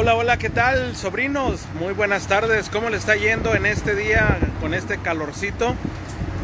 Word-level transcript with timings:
Hola, 0.00 0.14
hola, 0.14 0.36
¿qué 0.36 0.48
tal, 0.48 0.94
sobrinos? 0.94 1.62
Muy 1.76 1.92
buenas 1.92 2.28
tardes. 2.28 2.70
¿Cómo 2.70 2.88
le 2.88 2.96
está 2.96 3.16
yendo 3.16 3.56
en 3.56 3.66
este 3.66 3.96
día 3.96 4.38
con 4.60 4.72
este 4.72 4.96
calorcito? 4.98 5.74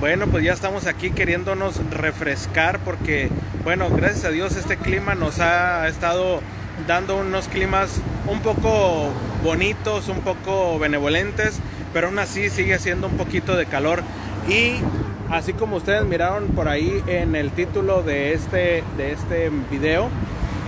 Bueno, 0.01 0.27
pues 0.27 0.43
ya 0.43 0.53
estamos 0.53 0.89
aquí 0.89 1.11
queriéndonos 1.13 1.77
refrescar 1.93 2.81
porque, 2.81 3.31
bueno, 3.63 3.89
gracias 3.91 4.25
a 4.25 4.31
Dios 4.31 4.57
este 4.57 4.77
clima 4.77 5.15
nos 5.15 5.39
ha 5.39 5.87
estado 5.87 6.41
dando 6.89 7.17
unos 7.17 7.47
climas 7.47 8.01
un 8.27 8.41
poco 8.41 9.13
bonitos, 9.45 10.09
un 10.09 10.23
poco 10.23 10.81
benevolentes, 10.81 11.61
pero 11.93 12.09
aún 12.09 12.19
así 12.19 12.51
sigue 12.51 12.81
siendo 12.81 13.07
un 13.07 13.17
poquito 13.17 13.55
de 13.55 13.67
calor. 13.67 14.03
Y 14.49 14.79
así 15.31 15.53
como 15.53 15.77
ustedes 15.77 16.03
miraron 16.03 16.49
por 16.49 16.67
ahí 16.67 17.05
en 17.07 17.37
el 17.37 17.53
título 17.53 18.03
de 18.03 18.33
este, 18.33 18.83
de 18.97 19.13
este 19.13 19.53
video, 19.71 20.09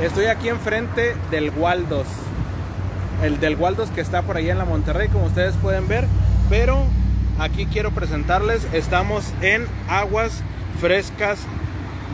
estoy 0.00 0.26
aquí 0.26 0.48
enfrente 0.48 1.16
del 1.32 1.50
Waldos 1.50 2.06
el 3.22 3.40
del 3.40 3.56
Waldos 3.56 3.90
que 3.90 4.00
está 4.00 4.22
por 4.22 4.36
ahí 4.36 4.50
en 4.50 4.58
la 4.58 4.64
Monterrey, 4.64 5.08
como 5.08 5.26
ustedes 5.26 5.54
pueden 5.56 5.88
ver. 5.88 6.06
Pero 6.48 6.84
aquí 7.38 7.66
quiero 7.66 7.90
presentarles, 7.90 8.66
estamos 8.72 9.32
en 9.42 9.66
Aguas 9.88 10.42
Frescas 10.80 11.38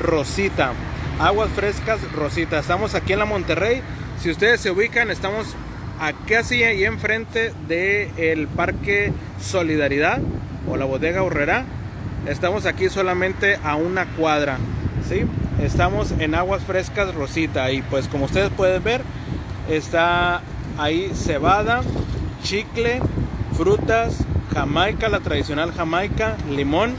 Rosita. 0.00 0.72
Aguas 1.18 1.50
Frescas 1.50 2.00
Rosita. 2.12 2.58
Estamos 2.58 2.94
aquí 2.94 3.12
en 3.12 3.18
la 3.20 3.24
Monterrey. 3.24 3.82
Si 4.20 4.30
ustedes 4.30 4.60
se 4.60 4.70
ubican, 4.70 5.10
estamos 5.10 5.54
casi 6.26 6.64
ahí 6.64 6.84
enfrente 6.84 7.52
del 7.68 8.10
el 8.16 8.48
Parque 8.48 9.12
Solidaridad 9.40 10.18
o 10.68 10.76
la 10.76 10.84
Bodega 10.84 11.22
Horrera. 11.22 11.64
Estamos 12.26 12.66
aquí 12.66 12.88
solamente 12.88 13.58
a 13.62 13.76
una 13.76 14.06
cuadra. 14.06 14.58
¿sí? 15.08 15.24
Estamos 15.62 16.12
en 16.18 16.34
Aguas 16.34 16.62
Frescas 16.64 17.14
Rosita. 17.14 17.70
Y 17.70 17.82
pues 17.82 18.08
como 18.08 18.24
ustedes 18.24 18.50
pueden 18.50 18.82
ver, 18.82 19.02
está 19.68 20.42
Ahí 20.78 21.10
cebada, 21.14 21.82
chicle, 22.42 23.00
frutas, 23.56 24.24
jamaica, 24.54 25.08
la 25.08 25.20
tradicional 25.20 25.72
jamaica, 25.72 26.36
limón, 26.50 26.94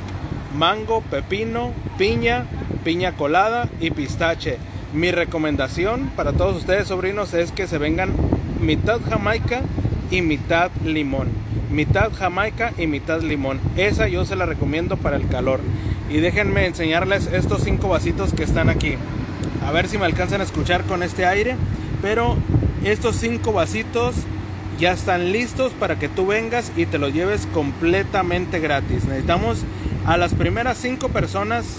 mango, 0.55 1.01
pepino, 1.01 1.71
piña, 1.97 2.45
piña 2.83 3.13
colada 3.13 3.69
y 3.79 3.91
pistache. 3.91 4.57
Mi 4.93 5.11
recomendación 5.11 6.11
para 6.15 6.33
todos 6.33 6.57
ustedes 6.57 6.87
sobrinos 6.87 7.33
es 7.33 7.51
que 7.51 7.67
se 7.67 7.79
vengan 7.79 8.13
mitad 8.61 8.99
jamaica 9.09 9.61
y 10.11 10.21
mitad 10.21 10.69
limón. 10.85 11.29
Mitad 11.71 12.11
jamaica 12.13 12.73
y 12.77 12.85
mitad 12.85 13.21
limón. 13.21 13.59
Esa 13.75 14.07
yo 14.07 14.23
se 14.25 14.35
la 14.35 14.45
recomiendo 14.45 14.97
para 14.97 15.15
el 15.15 15.27
calor. 15.27 15.61
Y 16.11 16.17
déjenme 16.17 16.67
enseñarles 16.67 17.25
estos 17.25 17.63
cinco 17.63 17.89
vasitos 17.89 18.33
que 18.33 18.43
están 18.43 18.69
aquí. 18.69 18.95
A 19.65 19.71
ver 19.71 19.87
si 19.87 19.97
me 19.97 20.05
alcanzan 20.05 20.41
a 20.41 20.43
escuchar 20.43 20.83
con 20.83 21.01
este 21.01 21.25
aire. 21.25 21.55
Pero 22.03 22.37
estos 22.83 23.15
cinco 23.15 23.53
vasitos 23.53 24.15
ya 24.79 24.91
están 24.91 25.31
listos 25.31 25.71
para 25.73 25.97
que 25.97 26.09
tú 26.09 26.25
vengas 26.25 26.71
y 26.75 26.85
te 26.85 26.97
los 26.97 27.13
lleves 27.13 27.47
completamente 27.53 28.59
gratis. 28.59 29.05
Necesitamos 29.05 29.63
a 30.05 30.17
las 30.17 30.33
primeras 30.33 30.77
cinco 30.77 31.09
personas 31.09 31.77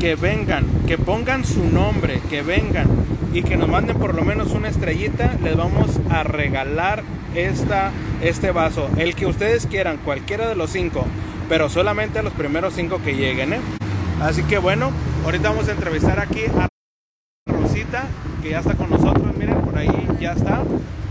que 0.00 0.14
vengan, 0.14 0.64
que 0.86 0.98
pongan 0.98 1.44
su 1.44 1.64
nombre, 1.64 2.20
que 2.30 2.42
vengan 2.42 2.86
y 3.32 3.42
que 3.42 3.56
nos 3.56 3.68
manden 3.68 3.96
por 3.98 4.14
lo 4.14 4.22
menos 4.22 4.52
una 4.52 4.68
estrellita, 4.68 5.36
les 5.42 5.56
vamos 5.56 5.98
a 6.10 6.22
regalar 6.22 7.02
esta, 7.34 7.90
este 8.22 8.52
vaso. 8.52 8.88
El 8.96 9.14
que 9.14 9.26
ustedes 9.26 9.66
quieran, 9.66 9.98
cualquiera 9.98 10.48
de 10.48 10.54
los 10.54 10.70
cinco, 10.70 11.04
pero 11.48 11.68
solamente 11.68 12.20
a 12.20 12.22
los 12.22 12.32
primeros 12.32 12.74
cinco 12.74 13.00
que 13.04 13.16
lleguen. 13.16 13.54
¿eh? 13.54 13.60
Así 14.20 14.42
que 14.44 14.58
bueno, 14.58 14.92
ahorita 15.24 15.50
vamos 15.50 15.68
a 15.68 15.72
entrevistar 15.72 16.20
aquí 16.20 16.44
a 16.46 16.68
Rosita, 17.46 18.06
que 18.44 18.50
ya 18.50 18.58
está 18.58 18.74
con 18.74 18.90
nosotros, 18.90 19.34
miren, 19.38 19.62
por 19.62 19.76
ahí 19.78 19.88
ya 20.20 20.32
está. 20.32 20.62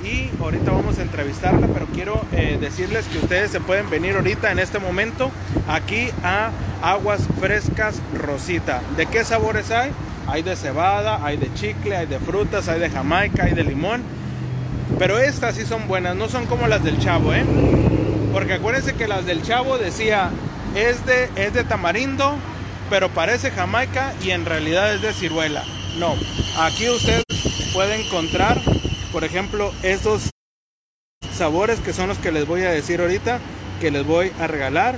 Y 0.03 0.30
ahorita 0.39 0.72
vamos 0.72 1.00
a 1.00 1.02
entrevistarla, 1.02 1.66
pero 1.73 1.88
quiero 1.88 2.22
eh, 2.31 2.59
decirles 2.62 3.08
que 3.08 3.17
ustedes 3.17 3.50
se 3.50 3.59
pueden 3.59 3.89
venir 3.89 4.16
ahorita 4.16 4.52
en 4.52 4.59
este 4.59 4.78
momento 4.78 5.31
aquí 5.67 6.10
a 6.23 6.52
Aguas 6.83 7.22
Frescas 7.39 7.99
Rosita. 8.14 8.82
¿De 8.98 9.08
qué 9.08 9.26
sabores 9.26 9.72
hay? 9.72 9.89
Hay 10.27 10.43
de 10.43 10.55
cebada, 10.55 11.26
hay 11.26 11.38
de 11.38 11.52
chicle, 11.55 11.98
hay 11.98 12.05
de 12.05 12.20
frutas, 12.20 12.70
hay 12.70 12.80
de 12.80 12.92
jamaica, 12.92 13.45
hay 13.45 13.54
de 13.54 13.64
limón. 13.64 14.04
Pero 14.99 15.17
estas 15.17 15.55
sí 15.55 15.66
son 15.66 15.88
buenas, 15.88 16.16
no 16.16 16.30
son 16.30 16.45
como 16.45 16.67
las 16.67 16.83
del 16.83 16.99
chavo, 16.99 17.33
¿eh? 17.33 17.43
Porque 18.32 18.54
acuérdense 18.54 18.93
que 18.93 19.08
las 19.08 19.26
del 19.26 19.42
chavo 19.42 19.80
decía, 19.80 20.30
es 20.76 21.04
de, 21.08 21.30
es 21.36 21.54
de 21.55 21.64
tamarindo, 21.64 22.36
pero 22.92 23.10
parece 23.10 23.49
jamaica 23.49 24.14
y 24.23 24.30
en 24.30 24.45
realidad 24.45 24.93
es 24.93 25.02
de 25.02 25.14
ciruela. 25.14 25.64
No, 25.98 26.16
aquí 26.58 26.89
usted 26.89 27.23
puede 27.73 28.05
encontrar, 28.05 28.61
por 29.11 29.23
ejemplo, 29.23 29.71
estos 29.81 30.30
sabores 31.33 31.80
que 31.80 31.93
son 31.93 32.08
los 32.08 32.17
que 32.17 32.31
les 32.31 32.47
voy 32.47 32.61
a 32.61 32.71
decir 32.71 33.02
ahorita, 33.02 33.39
que 33.80 33.91
les 33.91 34.05
voy 34.05 34.31
a 34.39 34.47
regalar. 34.47 34.95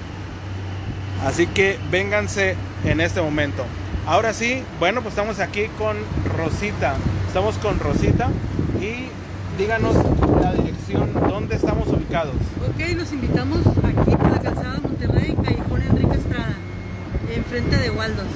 Así 1.25 1.47
que 1.47 1.79
vénganse 1.89 2.55
en 2.83 3.01
este 3.01 3.21
momento. 3.21 3.65
Ahora 4.05 4.33
sí, 4.33 4.63
bueno, 4.79 5.01
pues 5.01 5.13
estamos 5.13 5.39
aquí 5.39 5.67
con 5.77 5.97
Rosita. 6.37 6.95
Estamos 7.27 7.57
con 7.57 7.79
Rosita 7.79 8.29
y 8.79 9.07
díganos 9.57 9.95
la 10.41 10.53
dirección, 10.53 11.13
dónde 11.13 11.55
estamos 11.55 11.87
ubicados. 11.87 12.35
Ok, 12.69 12.95
los 12.95 13.11
invitamos 13.13 13.59
aquí 13.65 14.11
la 14.11 14.39
calzada 14.39 14.79
Monterrey, 14.81 15.35
Callejón 15.43 15.81
Enrique 15.81 16.17
Estrada, 16.17 16.55
enfrente 17.33 17.77
de 17.77 17.89
Waldos. 17.89 18.27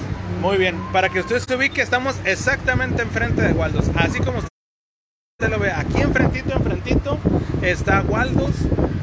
Muy 0.42 0.58
bien, 0.58 0.78
para 0.94 1.10
que 1.10 1.20
usted 1.20 1.38
se 1.40 1.54
ubique, 1.54 1.82
estamos 1.82 2.16
exactamente 2.24 3.02
enfrente 3.02 3.42
de 3.42 3.52
Waldos. 3.52 3.92
Así 3.98 4.20
como 4.20 4.38
usted 4.38 5.50
lo 5.50 5.60
ve, 5.60 5.70
aquí 5.70 6.00
enfrentito, 6.02 6.54
enfrentito, 6.54 7.18
está 7.62 8.02
Waldos. 8.08 8.52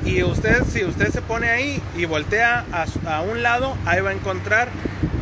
Y 0.07 0.23
usted, 0.23 0.65
si 0.65 0.83
usted 0.85 1.11
se 1.11 1.21
pone 1.21 1.51
ahí 1.51 1.83
y 1.95 2.07
voltea 2.07 2.65
a, 3.07 3.21
un 3.21 3.43
lado, 3.43 3.77
ahí 3.85 4.01
va 4.01 4.11
a 4.11 4.13
encontrar 4.15 4.69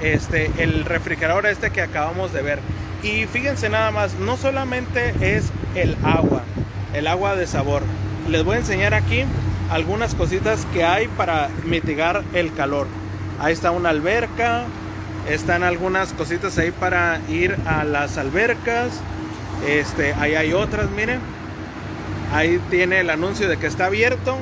este, 0.03 0.53
el 0.59 0.85
refrigerador 0.85 1.47
este 1.47 1.71
que 1.71 1.83
acabamos 1.83 2.33
de 2.33 2.43
ver. 2.43 2.61
Y 3.03 3.27
fíjense 3.27 3.69
nada 3.69 3.91
más, 3.91 4.15
no 4.15 4.37
solamente 4.37 5.15
es 5.21 5.51
el 5.75 5.97
agua, 6.05 6.45
el 6.95 7.09
agua 7.09 7.35
de 7.35 7.49
sabor. 7.49 7.83
Les 8.29 8.45
voy 8.45 8.55
a 8.55 8.61
enseñar 8.61 8.95
aquí 8.95 9.25
algunas 9.69 10.15
cositas 10.15 10.65
que 10.73 10.85
hay 10.85 11.09
para 11.09 11.49
mitigar 11.65 12.23
el 12.35 12.55
calor. 12.55 12.87
Ahí 13.41 13.53
está 13.53 13.73
una 13.73 13.89
alberca, 13.89 14.65
están 15.29 15.63
algunas 15.63 16.13
cositas 16.13 16.59
ahí 16.59 16.71
para 16.71 17.21
ir 17.29 17.57
a 17.67 17.85
las 17.85 18.19
albercas. 18.19 18.93
Este, 19.67 20.13
ahí 20.15 20.35
hay 20.35 20.53
otras, 20.53 20.91
miren. 20.91 21.21
Ahí 22.33 22.61
tiene 22.71 23.01
el 23.01 23.11
anuncio 23.11 23.49
de 23.49 23.57
que 23.57 23.67
está 23.67 23.87
abierto. 23.87 24.37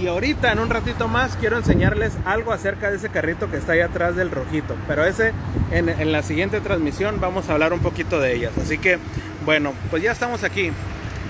Y 0.00 0.06
ahorita 0.06 0.52
en 0.52 0.60
un 0.60 0.70
ratito 0.70 1.08
más 1.08 1.36
quiero 1.36 1.56
enseñarles 1.56 2.12
algo 2.24 2.52
acerca 2.52 2.90
de 2.90 2.96
ese 2.96 3.08
carrito 3.08 3.50
que 3.50 3.56
está 3.56 3.72
ahí 3.72 3.80
atrás 3.80 4.16
del 4.16 4.30
rojito. 4.30 4.76
Pero 4.86 5.04
ese 5.04 5.32
en, 5.70 6.12
la 6.12 6.22
siguiente 6.22 6.60
transmisión 6.60 7.20
vamos 7.20 7.48
a 7.48 7.54
hablar 7.54 7.72
un 7.72 7.80
poquito 7.80 8.20
de 8.20 8.34
ellas. 8.34 8.52
Así 8.62 8.78
que 8.78 8.98
bueno, 9.44 9.72
pues 9.90 10.02
ya 10.02 10.12
estamos 10.12 10.44
aquí. 10.44 10.70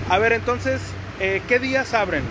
A 0.09 0.19
ver 0.19 0.33
entonces, 0.33 0.81
eh, 1.19 1.41
¿qué 1.47 1.59
días 1.59 1.93
abren? 1.93 2.23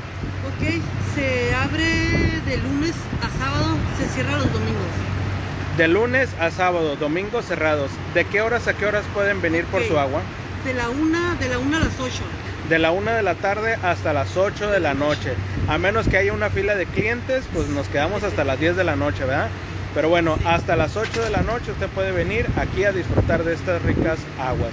Ok, 0.47 0.81
se 1.15 1.55
abre 1.55 2.41
de 2.47 2.57
lunes 2.59 2.95
a 3.21 3.45
sábado, 3.45 3.77
se 3.99 4.07
cierra 4.15 4.39
los 4.39 4.53
domingos. 4.53 5.18
De 5.79 5.87
lunes 5.87 6.29
a 6.41 6.51
sábado, 6.51 6.97
domingos 6.97 7.45
cerrados. 7.45 7.93
¿De 8.13 8.25
qué 8.25 8.41
horas 8.43 8.67
a 8.67 8.75
qué 8.75 8.85
horas 8.85 9.05
pueden 9.15 9.41
venir 9.41 9.65
por 9.67 9.85
su 9.85 9.97
agua? 9.97 10.23
De 10.65 10.75
la 10.75 10.91
una, 10.91 11.37
de 11.37 11.49
la 11.49 11.61
una 11.61 11.77
a 11.77 11.81
las 11.85 12.01
8. 12.01 12.15
De 12.69 12.81
la 12.81 12.91
una 12.91 13.15
de 13.15 13.23
la 13.23 13.37
tarde 13.37 13.77
hasta 13.85 14.13
las 14.13 14.37
8 14.37 14.73
de 14.73 14.81
la 14.81 14.95
noche. 14.95 15.35
A 15.69 15.79
menos 15.79 16.09
que 16.09 16.17
haya 16.17 16.33
una 16.33 16.51
fila 16.51 16.75
de 16.75 16.87
clientes, 16.87 17.45
pues 17.55 17.69
nos 17.69 17.87
quedamos 17.87 18.25
hasta 18.25 18.43
las 18.43 18.59
10 18.59 18.75
de 18.77 18.83
la 18.83 18.97
noche, 18.97 19.21
¿verdad? 19.21 19.51
Pero 19.95 20.09
bueno, 20.09 20.37
hasta 20.45 20.75
las 20.75 20.97
8 20.97 21.23
de 21.23 21.31
la 21.31 21.43
noche 21.43 21.71
usted 21.71 21.87
puede 21.91 22.11
venir 22.11 22.47
aquí 22.57 22.83
a 22.83 22.91
disfrutar 22.91 23.45
de 23.45 23.55
estas 23.55 23.81
ricas 23.83 24.19
aguas. 24.41 24.73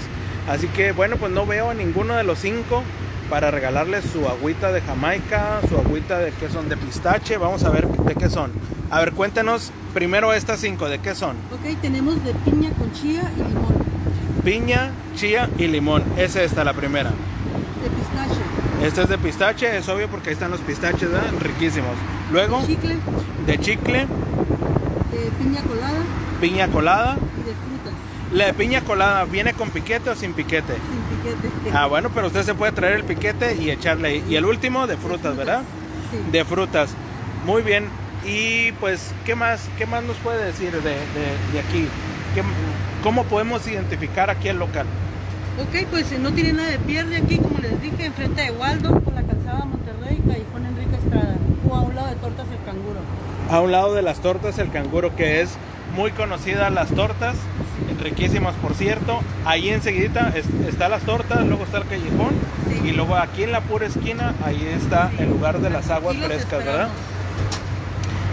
Así 0.49 0.67
que 0.69 0.91
bueno, 0.91 1.17
pues 1.17 1.31
no 1.31 1.45
veo 1.45 1.69
a 1.69 1.75
ninguno 1.75 2.15
de 2.15 2.23
los 2.23 2.39
cinco 2.39 2.81
para 3.29 3.51
regalarles 3.51 4.05
su 4.05 4.27
agüita 4.27 4.71
de 4.71 4.81
Jamaica, 4.81 5.59
su 5.69 5.77
agüita 5.77 6.17
de 6.17 6.31
qué 6.31 6.49
son 6.49 6.67
de 6.67 6.77
pistache. 6.77 7.37
Vamos 7.37 7.63
a 7.63 7.69
ver 7.69 7.87
de 7.87 8.15
qué 8.15 8.27
son. 8.27 8.51
A 8.91 8.99
ver, 8.99 9.13
cuéntenos 9.13 9.71
primero 9.93 10.33
estas 10.33 10.59
cinco, 10.59 10.87
¿de 10.87 10.99
qué 10.99 11.15
son? 11.15 11.35
Ok, 11.51 11.81
tenemos 11.81 12.23
de 12.23 12.33
piña 12.33 12.69
con 12.71 12.91
chía 12.93 13.31
y 13.35 13.43
limón. 13.43 13.75
Piña, 14.43 14.91
chía 15.15 15.49
y 15.57 15.67
limón. 15.67 16.03
Es 16.17 16.35
esta 16.35 16.63
la 16.63 16.73
primera. 16.73 17.09
De 17.09 17.89
pistache. 17.89 18.41
Esta 18.83 19.03
es 19.03 19.09
de 19.09 19.17
pistache, 19.17 19.77
es 19.77 19.89
obvio 19.89 20.07
porque 20.07 20.29
ahí 20.29 20.33
están 20.33 20.51
los 20.51 20.59
pistaches, 20.61 21.11
¿verdad? 21.11 21.31
Riquísimos. 21.39 21.95
Luego. 22.31 22.61
De 22.61 22.67
chicle. 22.67 22.97
De 23.47 23.59
chicle. 23.59 23.99
De 23.99 25.31
piña 25.39 25.61
colada. 25.63 25.99
Piña 26.39 26.67
colada. 26.67 27.13
Y 27.13 27.43
de 27.47 27.55
frutas. 27.55 27.93
¿La 28.33 28.45
de 28.45 28.53
piña 28.53 28.81
colada 28.81 29.25
viene 29.25 29.53
con 29.53 29.71
piquete 29.71 30.11
o 30.11 30.15
sin 30.15 30.33
piquete? 30.33 30.73
Sin 30.73 31.17
piquete. 31.17 31.75
Ah, 31.75 31.87
bueno, 31.87 32.11
pero 32.13 32.27
usted 32.27 32.43
se 32.43 32.53
puede 32.53 32.71
traer 32.71 32.93
el 32.93 33.03
piquete 33.03 33.55
y 33.55 33.71
echarle 33.71 34.09
ahí. 34.09 34.23
Y 34.29 34.35
el 34.35 34.45
último 34.45 34.85
de 34.85 34.97
frutas, 34.97 35.35
¿verdad? 35.35 35.63
Sí. 36.11 36.17
De 36.31 36.45
frutas. 36.45 36.91
Muy 37.45 37.63
bien. 37.63 37.87
Y 38.25 38.71
pues, 38.73 39.11
¿qué 39.25 39.35
más, 39.35 39.69
qué 39.77 39.85
más 39.85 40.03
nos 40.03 40.17
puede 40.17 40.45
decir 40.45 40.71
de, 40.71 40.79
de, 40.81 41.59
aquí? 41.59 41.87
¿Cómo 43.03 43.23
podemos 43.25 43.67
identificar 43.67 44.29
aquí 44.29 44.47
el 44.47 44.57
local? 44.57 44.87
Ok, 45.61 45.87
pues 45.91 46.11
no 46.19 46.31
tiene 46.31 46.53
nada 46.53 46.69
de 46.69 46.79
pierde 46.79 47.17
aquí, 47.17 47.37
como 47.37 47.59
les 47.59 47.79
dije, 47.81 48.05
enfrente 48.05 48.41
de 48.41 48.51
Waldo, 48.51 48.99
por 48.99 49.13
la 49.13 49.21
calzada 49.21 49.65
Monterrey, 49.65 50.21
Callejón 50.27 50.65
Enrique 50.65 50.95
Estrada, 50.95 51.35
o 51.69 51.75
a 51.75 51.81
un 51.81 51.95
lado 51.95 52.07
de 52.07 52.15
Tortas 52.15 52.45
el 52.51 52.65
Canguro. 52.65 52.99
A 53.49 53.59
un 53.61 53.71
lado 53.71 53.93
de 53.93 54.01
las 54.01 54.19
tortas 54.19 54.57
el 54.57 54.71
canguro, 54.71 55.15
que 55.15 55.41
es 55.41 55.51
muy 55.95 56.11
conocida 56.11 56.71
las 56.71 56.89
tortas, 56.89 57.35
riquísimas 58.01 58.55
por 58.55 58.73
cierto. 58.73 59.21
Ahí 59.45 59.69
enseguida 59.69 60.33
está 60.67 60.89
las 60.89 61.03
tortas, 61.03 61.45
luego 61.45 61.63
está 61.63 61.77
el 61.77 61.85
callejón 61.85 62.33
Sí. 62.67 62.89
y 62.89 62.91
luego 62.91 63.15
aquí 63.15 63.43
en 63.43 63.51
la 63.51 63.61
pura 63.61 63.85
esquina, 63.85 64.33
ahí 64.43 64.67
está 64.75 65.11
el 65.19 65.29
lugar 65.29 65.59
de 65.59 65.69
las 65.69 65.91
aguas 65.91 66.17
frescas, 66.17 66.65
¿verdad? 66.65 66.87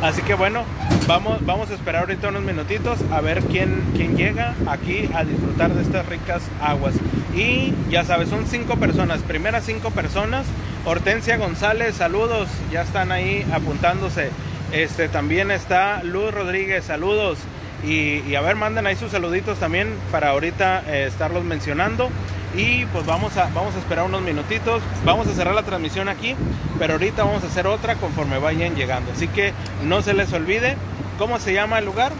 Así 0.02 0.20
que 0.22 0.34
bueno, 0.34 0.64
vamos, 1.06 1.46
vamos 1.46 1.70
a 1.70 1.74
esperar 1.74 2.02
ahorita 2.02 2.28
unos 2.30 2.42
minutitos 2.42 2.98
a 3.12 3.20
ver 3.20 3.40
quién, 3.44 3.84
quién 3.94 4.16
llega 4.16 4.54
aquí 4.66 5.08
a 5.14 5.22
disfrutar 5.22 5.72
de 5.72 5.82
estas 5.82 6.06
ricas 6.06 6.42
aguas. 6.60 6.94
Y 7.36 7.72
ya 7.88 8.04
sabes, 8.04 8.28
son 8.28 8.46
cinco 8.48 8.76
personas, 8.76 9.20
primeras 9.20 9.64
cinco 9.64 9.92
personas. 9.92 10.44
Hortensia 10.84 11.36
González, 11.36 11.94
saludos, 11.94 12.48
ya 12.72 12.82
están 12.82 13.12
ahí 13.12 13.46
apuntándose. 13.52 14.30
Este 14.72 15.08
también 15.08 15.52
está 15.52 16.02
Luz 16.02 16.34
Rodríguez, 16.34 16.84
saludos. 16.84 17.38
Y, 17.84 18.24
y 18.28 18.34
a 18.34 18.40
ver, 18.40 18.56
manden 18.56 18.88
ahí 18.88 18.96
sus 18.96 19.12
saluditos 19.12 19.58
también 19.58 19.88
para 20.10 20.30
ahorita 20.30 20.82
eh, 20.88 21.06
estarlos 21.06 21.44
mencionando. 21.44 22.10
Y 22.54 22.84
pues 22.86 23.06
vamos 23.06 23.36
a, 23.36 23.44
vamos 23.54 23.74
a 23.74 23.78
esperar 23.78 24.04
unos 24.04 24.22
minutitos. 24.22 24.82
Vamos 25.04 25.26
a 25.26 25.34
cerrar 25.34 25.54
la 25.54 25.62
transmisión 25.62 26.08
aquí, 26.08 26.34
pero 26.78 26.94
ahorita 26.94 27.24
vamos 27.24 27.44
a 27.44 27.46
hacer 27.46 27.66
otra 27.66 27.96
conforme 27.96 28.38
vayan 28.38 28.74
llegando. 28.74 29.12
Así 29.12 29.28
que 29.28 29.52
no 29.84 30.02
se 30.02 30.14
les 30.14 30.32
olvide. 30.32 30.76
¿Cómo 31.18 31.38
se 31.38 31.52
llama 31.52 31.78
el 31.78 31.84
lugar? 31.84 32.12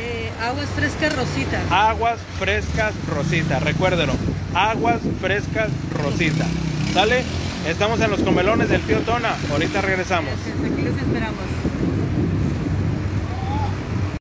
Eh, 0.00 0.30
aguas 0.42 0.66
frescas 0.76 1.16
Rosita. 1.16 1.90
Aguas 1.90 2.18
Frescas 2.38 2.94
Rosita. 3.14 3.58
Recuérdelo. 3.58 4.12
Aguas 4.54 5.00
Frescas 5.20 5.70
Rosita. 6.02 6.46
¿Sale? 6.94 7.24
Estamos 7.66 8.00
en 8.00 8.10
los 8.10 8.20
comelones 8.20 8.68
del 8.68 8.80
tío 8.82 9.00
Tona. 9.00 9.34
Ahorita 9.50 9.80
regresamos. 9.80 10.30
Gracias, 10.46 10.72
Aquí 10.72 10.82
los 10.82 10.96
esperamos. 10.96 11.69